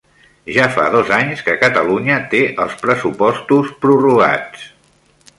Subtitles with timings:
[0.53, 4.65] Ja fa dos anys que Catalunya té els pressupostos prorrogats